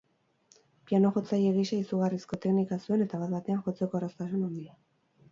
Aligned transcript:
Piano-jotzaile 0.91 1.49
gisa 1.57 1.75
izugarrizko 1.81 2.39
teknika 2.45 2.77
zuen, 2.87 3.03
eta 3.05 3.19
bat-batean 3.25 3.61
jotzeko 3.67 3.99
erraztasun 4.01 4.47
handia. 4.49 4.75